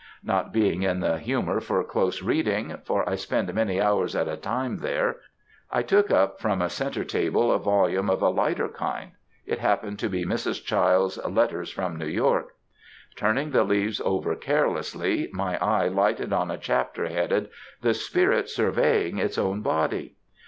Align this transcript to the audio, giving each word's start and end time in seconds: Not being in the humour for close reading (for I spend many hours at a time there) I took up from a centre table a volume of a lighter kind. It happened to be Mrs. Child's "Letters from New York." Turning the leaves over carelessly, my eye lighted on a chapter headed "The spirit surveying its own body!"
Not 0.23 0.51
being 0.51 0.81
in 0.81 0.99
the 1.01 1.19
humour 1.19 1.59
for 1.59 1.83
close 1.83 2.23
reading 2.23 2.75
(for 2.85 3.07
I 3.07 3.13
spend 3.13 3.53
many 3.53 3.79
hours 3.79 4.15
at 4.15 4.27
a 4.27 4.35
time 4.35 4.77
there) 4.77 5.17
I 5.69 5.83
took 5.83 6.09
up 6.09 6.39
from 6.39 6.59
a 6.59 6.71
centre 6.71 7.03
table 7.03 7.51
a 7.51 7.59
volume 7.59 8.09
of 8.09 8.19
a 8.23 8.29
lighter 8.29 8.67
kind. 8.67 9.11
It 9.45 9.59
happened 9.59 9.99
to 9.99 10.09
be 10.09 10.25
Mrs. 10.25 10.65
Child's 10.65 11.23
"Letters 11.23 11.69
from 11.69 11.97
New 11.97 12.07
York." 12.07 12.55
Turning 13.15 13.51
the 13.51 13.63
leaves 13.63 14.01
over 14.01 14.35
carelessly, 14.35 15.29
my 15.33 15.57
eye 15.63 15.87
lighted 15.87 16.33
on 16.33 16.49
a 16.49 16.57
chapter 16.57 17.07
headed 17.07 17.51
"The 17.83 17.93
spirit 17.93 18.49
surveying 18.49 19.19
its 19.19 19.37
own 19.37 19.61
body!" 19.61 20.15